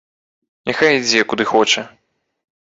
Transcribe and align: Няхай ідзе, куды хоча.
Няхай 0.69 0.97
ідзе, 1.01 1.19
куды 1.35 1.47
хоча. 1.53 1.81